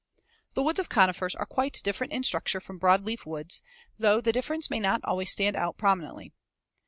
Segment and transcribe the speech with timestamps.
[0.55, 3.61] The woods of conifers are quite different in structure from broadleaf woods,
[3.99, 6.33] though the difference may not always stand out prominently.